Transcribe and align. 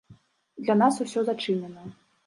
Для 0.63 0.77
нас 0.81 0.99
усё 1.07 1.27
зачынена. 1.31 1.83